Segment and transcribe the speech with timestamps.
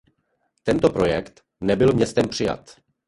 [0.63, 2.75] Tento projekt nebyl městem přijat.